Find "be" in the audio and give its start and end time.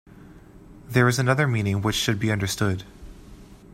2.19-2.31